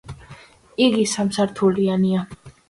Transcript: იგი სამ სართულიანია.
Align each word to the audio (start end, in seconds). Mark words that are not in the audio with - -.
იგი 0.85 1.03
სამ 1.11 1.29
სართულიანია. 1.37 2.25